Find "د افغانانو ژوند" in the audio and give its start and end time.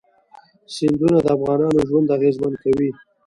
1.23-2.07